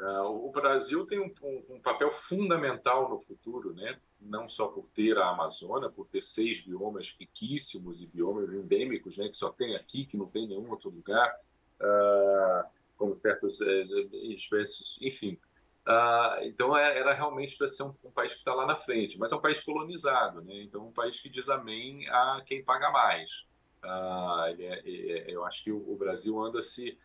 Uh, 0.00 0.46
o 0.46 0.52
Brasil 0.52 1.04
tem 1.06 1.18
um, 1.18 1.32
um, 1.42 1.74
um, 1.74 1.80
papel 1.80 2.12
fundamental 2.12 3.08
no 3.08 3.18
futuro, 3.18 3.74
né? 3.74 3.98
não 4.20 4.48
só 4.48 4.68
por 4.68 4.86
ter 4.94 5.18
a 5.18 5.30
Amazônia, 5.30 5.90
por 5.90 6.06
ter 6.06 6.22
seis 6.22 6.60
biomas 6.60 7.16
riquíssimos 7.18 8.00
e 8.00 8.06
biomas 8.06 8.52
endêmicos, 8.52 9.18
né? 9.18 9.28
que 9.28 9.34
só 9.34 9.50
tem 9.50 9.74
aqui, 9.74 10.04
que 10.04 10.16
não 10.16 10.26
tem 10.26 10.44
em 10.44 10.48
nenhum 10.48 10.70
outro 10.70 10.88
lugar, 10.88 11.34
uh, 11.80 12.68
como 12.96 13.18
certas 13.18 13.58
uh, 13.60 14.08
espécies, 14.34 14.96
enfim. 15.00 15.36
Uh, 15.84 16.44
então 16.44 16.76
é, 16.76 16.96
era 16.96 17.12
realmente 17.12 17.56
para 17.56 17.66
ser 17.66 17.82
um, 17.82 17.94
um, 18.04 18.10
país 18.12 18.32
que 18.32 18.38
está 18.38 18.54
lá 18.54 18.66
na 18.66 18.76
frente, 18.76 19.18
mas 19.18 19.32
é 19.32 19.36
um 19.36 19.40
país 19.40 19.58
colonizado, 19.64 20.42
né? 20.42 20.62
então 20.62 20.86
um 20.86 20.92
país 20.92 21.18
que 21.18 21.28
diz 21.28 21.48
amém 21.48 22.08
a 22.08 22.40
quem 22.46 22.62
paga 22.62 22.88
mais. 22.90 23.48
É, 23.82 24.82
é, 24.84 25.24
eu 25.28 25.44
acho 25.44 25.64
que 25.64 25.72
o, 25.72 25.92
o 25.92 25.96
Brasil 25.96 26.40
anda 26.40 26.62
se 26.62 26.98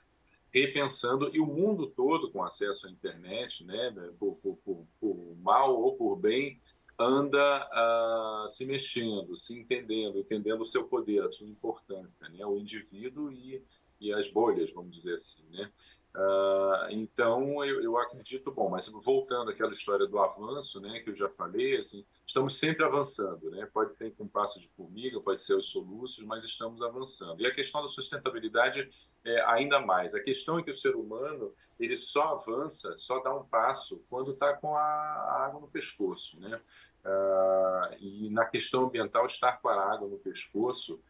repensando, 0.53 1.35
e 1.35 1.39
o 1.39 1.47
mundo 1.47 1.87
todo 1.87 2.31
com 2.31 2.43
acesso 2.43 2.87
à 2.87 2.91
internet, 2.91 3.65
né, 3.65 3.91
por, 4.19 4.35
por, 4.35 4.57
por, 4.57 4.87
por 4.99 5.35
mal 5.37 5.75
ou 5.75 5.95
por 5.95 6.15
bem, 6.15 6.61
anda 6.97 7.67
uh, 7.73 8.47
se 8.47 8.63
mexendo, 8.65 9.35
se 9.35 9.57
entendendo, 9.57 10.19
entendendo 10.19 10.61
o 10.61 10.65
seu 10.65 10.87
poder, 10.87 11.23
a 11.23 11.31
sua 11.31 11.47
importância, 11.47 12.29
né, 12.29 12.45
o 12.45 12.57
indivíduo 12.57 13.31
e, 13.31 13.63
e 13.99 14.13
as 14.13 14.27
bolhas, 14.27 14.71
vamos 14.71 14.95
dizer 14.95 15.15
assim, 15.15 15.43
né. 15.49 15.71
Uh, 16.15 16.91
então, 16.91 17.65
eu, 17.65 17.81
eu, 17.81 17.97
acredito, 17.97 18.51
bom, 18.51 18.69
mas 18.69 18.87
voltando 18.87 19.49
àquela 19.49 19.71
história 19.71 20.05
do 20.05 20.19
avanço, 20.19 20.79
né, 20.79 20.99
que 20.99 21.09
eu 21.09 21.15
já 21.15 21.27
falei, 21.27 21.77
assim, 21.77 22.05
estamos 22.23 22.59
sempre 22.59 22.85
avançando, 22.85 23.49
né, 23.49 23.67
pode 23.73 23.95
ser 23.95 24.13
com 24.15 24.27
passo 24.27 24.59
de 24.59 24.67
formiga, 24.69 25.19
pode 25.19 25.41
ser 25.41 25.55
os 25.55 25.71
soluços, 25.71 26.23
mas 26.23 26.43
estamos 26.43 26.83
avançando. 26.83 27.41
E 27.41 27.47
a 27.47 27.53
questão 27.53 27.81
da 27.81 27.87
sustentabilidade 27.87 28.91
é 29.25 29.41
ainda 29.45 29.79
mais. 29.79 30.13
A 30.13 30.21
questão 30.21 30.59
é 30.59 30.63
que 30.63 30.69
o 30.69 30.73
ser 30.73 30.95
humano, 30.95 31.51
ele 31.79 31.97
só 31.97 32.35
avança, 32.35 32.95
só 32.99 33.19
dá 33.19 33.33
um 33.33 33.43
passo 33.43 34.03
quando 34.07 34.33
está 34.33 34.53
com 34.53 34.77
a 34.77 35.45
água 35.45 35.59
no 35.59 35.67
pescoço, 35.67 36.39
né, 36.39 36.61
uh, 37.03 37.95
e 37.99 38.29
na 38.29 38.45
questão 38.45 38.85
ambiental, 38.85 39.25
estar 39.25 39.53
com 39.53 39.67
a 39.67 39.91
água 39.91 40.07
no 40.07 40.19
pescoço 40.19 41.01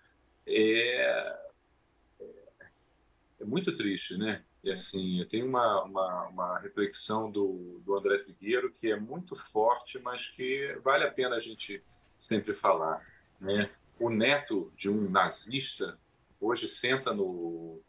é, 0.47 1.35
é, 2.21 2.25
é 3.41 3.43
muito 3.43 3.75
triste, 3.75 4.17
né, 4.17 4.45
e 4.63 4.71
assim, 4.71 5.25
tem 5.29 5.43
uma, 5.43 5.83
uma, 5.83 6.27
uma, 6.27 6.59
reflexão 6.59 7.29
do, 7.29 7.81
do 7.83 7.97
André 7.97 8.19
Trigueiro 8.19 8.71
que 8.71 8.89
é 8.89 8.95
muito 8.97 9.35
forte, 9.35 9.99
mas 9.99 10.29
que 10.29 10.79
vale 10.81 11.03
a 11.03 11.11
pena 11.11 11.35
a 11.35 11.39
gente 11.39 11.83
sempre 12.17 12.53
falar. 12.53 13.05
Né? 13.41 13.69
O 13.99 14.09
neto 14.09 14.71
de 14.77 14.89
um 14.89 15.09
nazista 15.09 15.99
hoje 16.39 16.69
senta 16.69 17.13
no, 17.13 17.81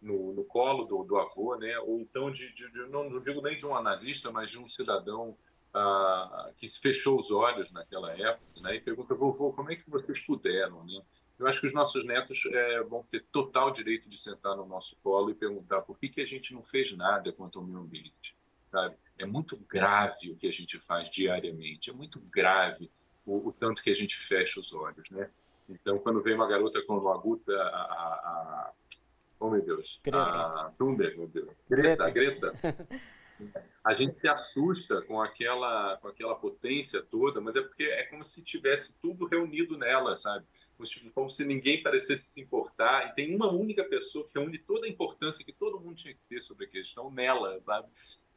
no, 0.00 0.32
no 0.32 0.44
colo 0.44 0.84
do, 0.84 1.04
do, 1.04 1.18
avô, 1.18 1.56
né? 1.56 1.78
ou 1.80 2.00
então, 2.00 2.30
de, 2.30 2.54
de, 2.54 2.72
de 2.72 2.86
não, 2.88 3.10
não, 3.10 3.20
digo 3.20 3.42
nem 3.42 3.54
de 3.54 3.66
um 3.66 3.82
nazista, 3.82 4.30
mas 4.30 4.50
de 4.50 4.58
um 4.58 4.66
cidadão 4.66 5.36
ah, 5.74 6.50
que 6.56 6.68
fechou 6.70 7.18
os 7.18 7.30
olhos 7.30 7.70
naquela 7.70 8.12
época 8.12 8.62
né? 8.62 8.76
e 8.76 8.80
pergunta, 8.80 9.14
vovô, 9.14 9.52
como 9.52 9.70
é 9.70 9.76
que 9.76 9.90
vocês 9.90 10.18
puderam? 10.20 10.84
Né? 10.84 11.02
Eu 11.38 11.46
acho 11.46 11.60
que 11.60 11.66
os 11.66 11.74
nossos 11.74 12.04
netos 12.04 12.42
é, 12.46 12.82
vão 12.82 13.02
ter 13.02 13.24
total 13.32 13.70
direito 13.70 14.08
de 14.08 14.16
sentar 14.16 14.56
no 14.56 14.66
nosso 14.66 14.96
colo 15.02 15.30
e 15.30 15.34
perguntar 15.34 15.82
por 15.82 15.98
que, 15.98 16.08
que 16.08 16.20
a 16.20 16.24
gente 16.24 16.54
não 16.54 16.62
fez 16.62 16.96
nada 16.96 17.32
quanto 17.32 17.58
ao 17.58 17.64
meio 17.64 17.80
ambiente. 17.80 18.36
Sabe? 18.70 18.96
É 19.18 19.26
muito 19.26 19.56
grave 19.56 20.30
o 20.30 20.36
que 20.36 20.46
a 20.46 20.52
gente 20.52 20.78
faz 20.78 21.10
diariamente, 21.10 21.90
é 21.90 21.92
muito 21.92 22.20
grave 22.20 22.90
o, 23.26 23.48
o 23.48 23.52
tanto 23.52 23.82
que 23.82 23.90
a 23.90 23.94
gente 23.94 24.16
fecha 24.16 24.60
os 24.60 24.72
olhos. 24.72 25.08
Né? 25.10 25.28
Então, 25.68 25.98
quando 25.98 26.22
vem 26.22 26.34
uma 26.34 26.46
garota 26.46 26.82
com 26.82 26.98
uma 26.98 27.14
aguta, 27.14 27.52
a, 27.52 27.66
a, 27.66 28.14
a, 28.14 28.72
oh 29.40 29.50
meu 29.50 29.62
Deus, 29.62 30.00
Greta. 30.02 30.18
a 30.18 30.72
Thunberg, 30.78 31.16
meu 31.16 31.28
Deus, 31.28 31.50
Greta, 31.68 32.10
Greta. 32.10 32.52
a 33.84 33.92
gente 33.92 34.20
se 34.20 34.28
assusta 34.28 35.02
com 35.02 35.20
aquela, 35.20 35.96
com 35.98 36.08
aquela 36.08 36.34
potência 36.34 37.02
toda, 37.02 37.40
mas 37.40 37.56
é 37.56 37.62
porque 37.62 37.84
é 37.84 38.04
como 38.04 38.24
se 38.24 38.44
tivesse 38.44 38.98
tudo 39.00 39.26
reunido 39.26 39.76
nela, 39.76 40.16
sabe? 40.16 40.44
Como 41.14 41.30
se 41.30 41.44
ninguém 41.44 41.82
parecesse 41.82 42.24
se 42.24 42.40
importar, 42.40 43.08
e 43.08 43.14
tem 43.14 43.34
uma 43.34 43.50
única 43.50 43.84
pessoa 43.84 44.26
que 44.26 44.38
reúne 44.38 44.58
toda 44.58 44.86
a 44.86 44.88
importância 44.88 45.44
que 45.44 45.52
todo 45.52 45.80
mundo 45.80 45.96
tinha 45.96 46.14
que 46.14 46.20
ter 46.28 46.40
sobre 46.40 46.66
a 46.66 46.68
questão 46.68 47.10
nela, 47.10 47.60
sabe? 47.62 47.88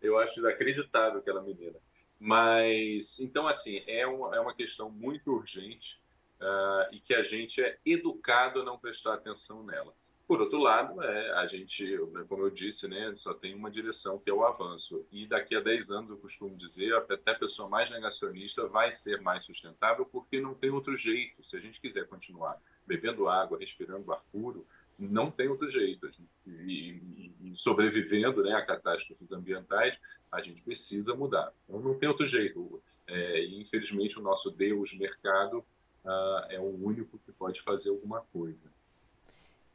Eu 0.01 0.17
acho 0.17 0.39
inacreditável 0.39 1.19
aquela 1.19 1.41
menina. 1.41 1.79
Mas, 2.19 3.19
então, 3.19 3.47
assim, 3.47 3.83
é 3.87 4.05
uma, 4.07 4.35
é 4.35 4.39
uma 4.39 4.53
questão 4.53 4.89
muito 4.89 5.31
urgente 5.31 6.01
uh, 6.41 6.93
e 6.93 6.99
que 6.99 7.13
a 7.13 7.23
gente 7.23 7.61
é 7.61 7.77
educado 7.85 8.61
a 8.61 8.65
não 8.65 8.77
prestar 8.77 9.13
atenção 9.13 9.63
nela. 9.63 9.93
Por 10.27 10.41
outro 10.41 10.59
lado, 10.59 11.01
é, 11.01 11.31
a 11.35 11.47
gente, 11.47 11.97
como 12.27 12.43
eu 12.43 12.49
disse, 12.49 12.85
né, 12.85 13.13
só 13.15 13.33
tem 13.33 13.55
uma 13.55 13.71
direção 13.71 14.19
que 14.19 14.29
é 14.29 14.33
o 14.33 14.43
avanço. 14.43 15.05
E 15.09 15.25
daqui 15.25 15.55
a 15.55 15.61
10 15.61 15.89
anos, 15.89 16.09
eu 16.09 16.17
costumo 16.17 16.53
dizer, 16.57 16.93
até 16.93 17.31
a 17.31 17.39
pessoa 17.39 17.69
mais 17.69 17.89
negacionista 17.89 18.67
vai 18.67 18.91
ser 18.91 19.21
mais 19.21 19.45
sustentável 19.45 20.05
porque 20.05 20.41
não 20.41 20.53
tem 20.53 20.69
outro 20.69 20.97
jeito. 20.97 21.41
Se 21.45 21.55
a 21.55 21.61
gente 21.61 21.79
quiser 21.79 22.07
continuar 22.07 22.61
bebendo 22.85 23.29
água, 23.29 23.57
respirando 23.57 24.11
ar 24.11 24.21
puro, 24.29 24.67
não 24.99 25.31
tem 25.31 25.47
outro 25.47 25.67
jeito. 25.69 26.09
E, 26.45 27.31
e, 27.41 27.55
sobrevivendo 27.55 28.43
né, 28.43 28.53
a 28.53 28.65
catástrofes 28.65 29.31
ambientais, 29.31 29.97
a 30.29 30.41
gente 30.41 30.61
precisa 30.61 31.15
mudar. 31.15 31.53
Então, 31.69 31.79
não 31.79 31.97
tem 31.97 32.09
outro 32.09 32.27
jeito. 32.27 32.81
É, 33.07 33.45
infelizmente, 33.45 34.19
o 34.19 34.21
nosso 34.21 34.51
Deus 34.51 34.93
mercado 34.97 35.59
uh, 36.03 36.45
é 36.49 36.59
o 36.59 36.83
único 36.83 37.17
que 37.19 37.31
pode 37.31 37.61
fazer 37.61 37.89
alguma 37.89 38.19
coisa. 38.21 38.66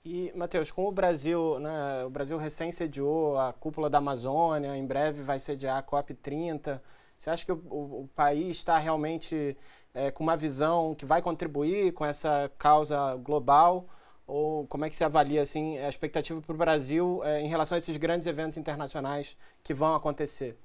E, 0.04 0.32
Matheus, 0.34 0.72
com 0.72 0.88
o 0.88 0.92
Brasil, 0.92 1.60
né, 1.60 2.04
o 2.04 2.10
Brasil 2.10 2.36
recém 2.36 2.72
sediou 2.72 3.38
a 3.38 3.52
cúpula 3.52 3.88
da 3.88 3.98
Amazônia, 3.98 4.76
em 4.76 4.84
breve 4.84 5.22
vai 5.22 5.38
sediar 5.38 5.78
a 5.78 5.82
COP30. 5.82 6.80
Você 7.16 7.30
acha 7.30 7.44
que 7.46 7.52
o, 7.52 7.62
o, 7.70 8.02
o 8.02 8.08
país 8.08 8.56
está 8.56 8.78
realmente 8.78 9.56
é, 9.94 10.10
com 10.10 10.24
uma 10.24 10.36
visão 10.36 10.92
que 10.96 11.04
vai 11.04 11.22
contribuir 11.22 11.92
com 11.92 12.04
essa 12.04 12.50
causa 12.58 13.14
global? 13.14 13.86
Ou 14.26 14.66
como 14.66 14.84
é 14.84 14.90
que 14.90 14.96
você 14.96 15.04
avalia 15.04 15.40
assim, 15.40 15.78
a 15.78 15.88
expectativa 15.88 16.40
para 16.40 16.54
o 16.54 16.58
Brasil 16.58 17.20
é, 17.24 17.40
em 17.40 17.46
relação 17.46 17.76
a 17.76 17.78
esses 17.78 17.96
grandes 17.96 18.26
eventos 18.26 18.58
internacionais 18.58 19.36
que 19.62 19.72
vão 19.72 19.94
acontecer? 19.94 20.56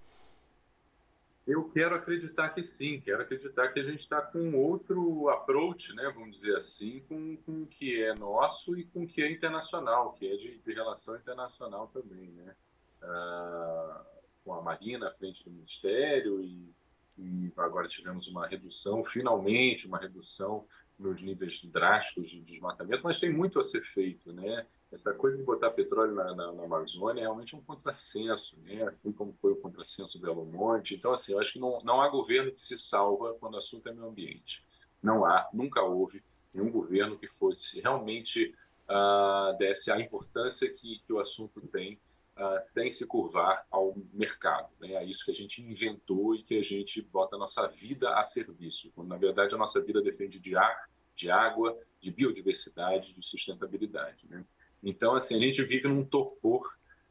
Eu 1.47 1.63
quero 1.69 1.95
acreditar 1.95 2.49
que 2.49 2.61
sim, 2.61 2.99
quero 2.99 3.21
acreditar 3.21 3.69
que 3.69 3.79
a 3.79 3.83
gente 3.83 3.99
está 3.99 4.21
com 4.21 4.53
outro 4.53 5.29
approach, 5.29 5.95
né, 5.95 6.11
vamos 6.13 6.35
dizer 6.35 6.57
assim, 6.57 6.99
com, 7.07 7.37
o 7.47 7.65
que 7.65 8.03
é 8.03 8.13
nosso 8.15 8.77
e 8.77 8.83
com 8.83 9.03
o 9.03 9.07
que 9.07 9.21
é 9.21 9.31
internacional, 9.31 10.11
que 10.11 10.27
é 10.27 10.35
de, 10.35 10.57
de 10.57 10.73
relação 10.73 11.15
internacional 11.15 11.87
também, 11.87 12.31
né? 12.33 12.53
Ah, 13.01 14.05
com 14.43 14.53
a 14.53 14.61
Marina 14.61 15.07
à 15.07 15.11
frente 15.11 15.41
do 15.45 15.51
Ministério 15.51 16.41
e, 16.43 16.75
e, 17.17 17.53
agora 17.55 17.87
tivemos 17.87 18.27
uma 18.27 18.45
redução, 18.45 19.05
finalmente 19.05 19.87
uma 19.87 19.99
redução 19.99 20.67
nos 20.99 21.21
níveis 21.21 21.63
drásticos 21.63 22.29
de 22.29 22.41
desmatamento, 22.41 23.03
mas 23.03 23.21
tem 23.21 23.31
muito 23.31 23.57
a 23.57 23.63
ser 23.63 23.81
feito, 23.81 24.33
né? 24.33 24.67
Essa 24.91 25.13
coisa 25.13 25.37
de 25.37 25.43
botar 25.43 25.71
petróleo 25.71 26.15
na, 26.15 26.33
na, 26.33 26.51
na, 26.51 26.63
Amazônia 26.63 27.21
é 27.21 27.23
realmente 27.23 27.55
um 27.55 27.61
contrassenso, 27.61 28.57
né? 28.61 28.83
assim 28.83 29.11
como 29.11 29.33
foi 29.33 29.51
o 29.51 29.57
contrassenso 29.57 30.17
do 30.17 30.25
Belo 30.25 30.45
Monte. 30.45 30.95
Então, 30.95 31.11
assim, 31.11 31.33
eu 31.33 31.39
acho 31.39 31.53
que 31.53 31.59
não, 31.59 31.79
não 31.83 32.01
há 32.01 32.07
governo 32.09 32.51
que 32.51 32.61
se 32.61 32.77
salva 32.77 33.33
quando 33.33 33.55
o 33.55 33.57
assunto 33.57 33.87
é 33.89 33.93
meio 33.93 34.07
ambiente. 34.07 34.65
Não 35.03 35.25
há, 35.25 35.47
nunca 35.53 35.81
houve 35.81 36.23
nenhum 36.53 36.71
governo 36.71 37.17
que 37.17 37.27
fosse 37.27 37.81
realmente 37.81 38.55
uh, 38.89 39.57
desse 39.57 39.91
a 39.91 39.99
importância 39.99 40.69
que, 40.69 40.99
que 41.05 41.13
o 41.13 41.19
assunto 41.19 41.61
tem 41.67 41.99
uh, 42.37 42.61
sem 42.73 42.89
se 42.89 43.05
curvar 43.05 43.67
ao 43.69 43.93
mercado. 44.13 44.69
Né? 44.79 44.93
É 44.93 45.03
isso 45.03 45.25
que 45.25 45.31
a 45.31 45.35
gente 45.35 45.61
inventou 45.61 46.33
e 46.33 46.43
que 46.43 46.57
a 46.57 46.63
gente 46.63 47.01
bota 47.01 47.35
a 47.35 47.39
nossa 47.39 47.67
vida 47.67 48.17
a 48.17 48.23
serviço. 48.23 48.91
Quando, 48.95 49.09
na 49.09 49.17
verdade, 49.17 49.53
a 49.53 49.57
nossa 49.57 49.81
vida 49.81 50.01
depende 50.01 50.39
de 50.39 50.55
ar, 50.55 50.89
de 51.13 51.29
água, 51.29 51.77
de 51.99 52.09
biodiversidade, 52.09 53.13
de 53.13 53.21
sustentabilidade. 53.21 54.27
Né? 54.29 54.45
Então, 54.87 55.13
assim, 55.15 55.35
a 55.35 55.39
gente 55.39 55.61
vive 55.63 55.85
num 55.89 56.05
torpor 56.05 56.65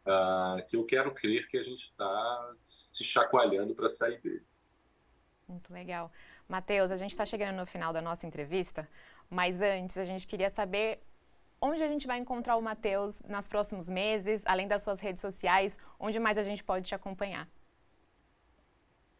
uh, 0.06 0.64
que 0.66 0.76
eu 0.76 0.84
quero 0.86 1.12
crer 1.12 1.46
que 1.46 1.58
a 1.58 1.62
gente 1.62 1.84
está 1.84 2.54
se 2.64 3.04
chacoalhando 3.04 3.74
para 3.74 3.90
sair 3.90 4.18
dele. 4.22 4.42
Muito 5.46 5.70
legal. 5.70 6.10
Matheus, 6.48 6.90
a 6.90 6.96
gente 6.96 7.10
está 7.10 7.26
chegando 7.26 7.56
no 7.56 7.66
final 7.66 7.92
da 7.92 8.00
nossa 8.00 8.26
entrevista, 8.26 8.88
mas 9.28 9.60
antes 9.60 9.98
a 9.98 10.04
gente 10.04 10.26
queria 10.26 10.48
saber 10.48 11.00
onde 11.60 11.82
a 11.82 11.88
gente 11.88 12.06
vai 12.06 12.18
encontrar 12.18 12.56
o 12.56 12.62
Matheus 12.62 13.20
nos 13.28 13.46
próximos 13.46 13.90
meses, 13.90 14.42
além 14.46 14.66
das 14.66 14.82
suas 14.82 14.98
redes 14.98 15.20
sociais, 15.20 15.78
onde 16.00 16.18
mais 16.18 16.38
a 16.38 16.42
gente 16.42 16.64
pode 16.64 16.86
te 16.86 16.94
acompanhar? 16.94 17.46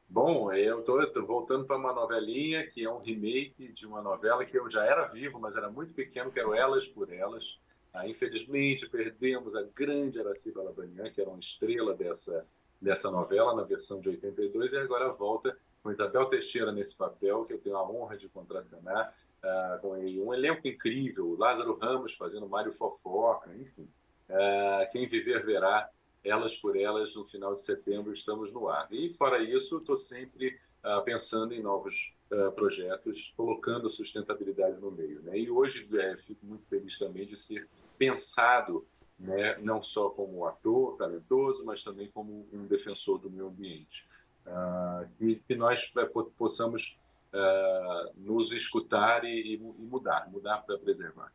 Bom, 0.09 0.51
eu 0.51 0.81
estou 0.81 1.27
voltando 1.27 1.67
para 1.67 1.77
uma 1.77 1.93
novelinha 1.93 2.67
que 2.67 2.83
é 2.83 2.91
um 2.91 3.01
remake 3.01 3.71
de 3.71 3.87
uma 3.87 4.01
novela 4.01 4.47
que 4.47 4.57
eu 4.57 4.71
já 4.71 4.83
era 4.83 5.09
vivo, 5.09 5.39
mas 5.39 5.57
era 5.57 5.69
muito 5.71 5.93
pequeno, 5.93 6.33
que 6.33 6.41
era 6.41 6.57
Elas 6.57 6.87
por 6.87 7.13
Elas. 7.13 7.61
Ah, 7.97 8.07
infelizmente, 8.07 8.87
perdemos 8.87 9.57
a 9.57 9.63
grande 9.63 10.21
Araciba 10.21 10.63
Labanian, 10.63 11.11
que 11.11 11.19
era 11.19 11.31
uma 11.31 11.39
estrela 11.39 11.95
dessa, 11.95 12.47
dessa 12.79 13.11
novela, 13.11 13.55
na 13.55 13.63
versão 13.63 14.01
de 14.01 14.11
82, 14.11 14.75
e 14.75 14.77
agora 14.77 15.09
volta 15.09 15.57
com 15.83 15.91
Isabel 15.91 16.27
Teixeira 16.27 16.71
nesse 16.71 16.95
papel, 16.95 17.47
que 17.47 17.55
eu 17.55 17.59
tenho 17.59 17.77
a 17.77 17.91
honra 17.91 18.19
de 18.19 18.29
contracenar, 18.29 19.15
ah, 19.43 19.79
com 19.81 19.93
um 19.93 20.35
elenco 20.35 20.69
incrível, 20.69 21.37
Lázaro 21.39 21.79
Ramos 21.79 22.13
fazendo 22.13 22.47
Mário 22.47 22.71
Fofoca, 22.71 23.51
enfim. 23.57 23.89
Ah, 24.29 24.87
quem 24.93 25.07
viver 25.07 25.43
verá, 25.43 25.89
elas 26.23 26.55
por 26.55 26.77
elas, 26.77 27.15
no 27.15 27.25
final 27.25 27.55
de 27.55 27.63
setembro 27.63 28.13
estamos 28.13 28.53
no 28.53 28.69
ar. 28.69 28.89
E 28.91 29.11
fora 29.11 29.43
isso, 29.43 29.79
estou 29.79 29.97
sempre 29.97 30.59
ah, 30.83 31.01
pensando 31.01 31.55
em 31.55 31.63
novos 31.63 32.15
uh, 32.31 32.53
projetos, 32.53 33.33
colocando 33.37 33.89
sustentabilidade 33.89 34.81
no 34.81 34.91
meio. 34.91 35.23
Né? 35.23 35.39
E 35.39 35.51
hoje 35.51 35.89
é, 35.99 36.17
fico 36.17 36.45
muito 36.47 36.67
feliz 36.67 36.99
também 36.99 37.27
de 37.27 37.37
ser 37.37 37.69
pensado 37.99 38.87
né, 39.19 39.57
não 39.59 39.81
só 39.83 40.11
como 40.11 40.45
ator 40.45 40.97
talentoso, 40.97 41.65
mas 41.65 41.83
também 41.83 42.11
como 42.11 42.47
um 42.53 42.67
defensor 42.67 43.19
do 43.19 43.31
meio 43.31 43.49
ambiente. 43.49 44.07
Uh, 44.47 45.09
e 45.21 45.37
que 45.37 45.57
nós 45.57 45.93
é, 45.97 46.05
possamos 46.37 46.99
uh, 47.33 48.13
nos 48.15 48.53
escutar 48.53 49.25
e, 49.25 49.55
e, 49.55 49.59
mudar, 49.59 50.31
mudar 50.31 50.59
para 50.59 50.79
preservar. 50.79 51.33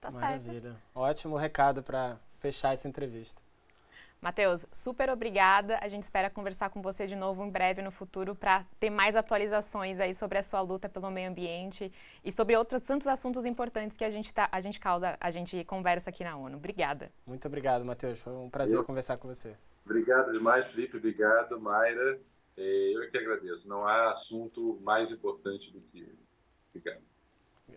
Tá 0.00 0.10
Maravilha. 0.10 0.72
Certo. 0.72 0.82
Ótimo 0.94 1.36
recado 1.36 1.82
para 1.82 2.20
fechar 2.38 2.74
essa 2.74 2.86
entrevista. 2.86 3.42
Matheus, 4.26 4.66
super 4.72 5.08
obrigada. 5.08 5.78
A 5.80 5.86
gente 5.86 6.02
espera 6.02 6.28
conversar 6.28 6.68
com 6.68 6.82
você 6.82 7.06
de 7.06 7.14
novo 7.14 7.44
em 7.44 7.48
breve 7.48 7.80
no 7.80 7.92
futuro 7.92 8.34
para 8.34 8.66
ter 8.80 8.90
mais 8.90 9.14
atualizações 9.14 10.00
aí 10.00 10.12
sobre 10.12 10.36
a 10.36 10.42
sua 10.42 10.60
luta 10.60 10.88
pelo 10.88 11.08
meio 11.12 11.30
ambiente 11.30 11.92
e 12.24 12.32
sobre 12.32 12.56
outros 12.56 12.82
tantos 12.82 13.06
assuntos 13.06 13.46
importantes 13.46 13.96
que 13.96 14.04
a 14.04 14.10
gente 14.10 14.34
tá, 14.34 14.48
a 14.50 14.58
gente 14.58 14.80
causa, 14.80 15.16
a 15.20 15.30
gente 15.30 15.62
conversa 15.62 16.10
aqui 16.10 16.24
na 16.24 16.36
ONU. 16.36 16.56
Obrigada. 16.56 17.08
Muito 17.24 17.46
obrigado, 17.46 17.84
Matheus. 17.84 18.20
Foi 18.20 18.32
um 18.32 18.50
prazer 18.50 18.76
Eu... 18.76 18.82
conversar 18.82 19.16
com 19.16 19.28
você. 19.28 19.56
Obrigado 19.84 20.32
demais, 20.32 20.66
Felipe. 20.66 20.96
Obrigado, 20.96 21.60
Mayra. 21.60 22.18
É, 22.56 22.96
eu 22.96 23.04
é 23.04 23.06
que 23.06 23.18
agradeço. 23.18 23.68
Não 23.68 23.86
há 23.86 24.10
assunto 24.10 24.80
mais 24.82 25.12
importante 25.12 25.72
do 25.72 25.80
que 25.82 26.04